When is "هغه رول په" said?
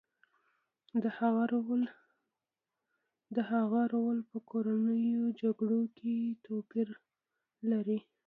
3.49-4.37